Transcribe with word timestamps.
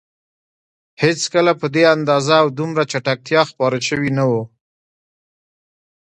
هېڅکله 1.03 1.51
په 1.61 1.67
دې 1.75 1.83
اندازه 1.95 2.35
او 2.41 2.47
دومره 2.59 2.83
چټکتیا 2.91 3.41
خپاره 3.51 3.77
شوي 3.87 4.09
نه 4.17 4.25
وو. 4.29 4.43